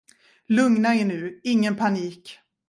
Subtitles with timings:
[0.55, 1.21] Lugna ner er nu,
[1.53, 2.25] ingen panik.